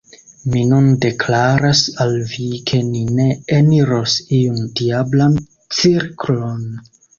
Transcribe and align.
Mi 0.51 0.61
nun 0.69 0.85
deklaras 1.03 1.81
al 2.05 2.15
vi, 2.31 2.47
ke 2.71 2.79
ni 2.89 3.03
ne 3.21 3.29
eniros 3.59 4.17
iun 4.41 4.59
diablan 4.83 5.39
cirklon. 5.81 6.69